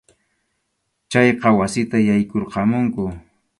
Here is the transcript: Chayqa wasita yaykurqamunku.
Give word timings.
Chayqa 1.11 1.47
wasita 1.59 1.97
yaykurqamunku. 2.07 3.03